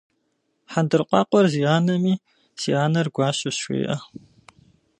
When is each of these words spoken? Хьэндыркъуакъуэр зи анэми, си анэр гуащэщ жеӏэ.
Хьэндыркъуакъуэр 0.71 1.45
зи 1.53 1.61
анэми, 1.75 2.13
си 2.59 2.69
анэр 2.85 3.07
гуащэщ 3.15 3.57
жеӏэ. 3.63 3.95